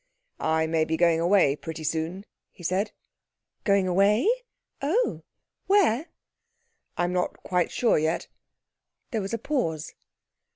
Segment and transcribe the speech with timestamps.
[0.39, 2.91] 'I may be going away pretty soon,' he said.
[3.65, 4.27] 'Going away!
[4.81, 5.21] Oh,
[5.67, 6.07] where?'
[6.97, 8.27] 'I'm not quite sure yet.'
[9.11, 9.93] There was a pause.